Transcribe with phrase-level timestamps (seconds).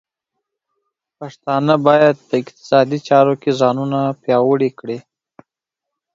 [1.17, 4.99] پښتانه بايد په اقتصادي چارو کې ځانونه پیاوړي کړي.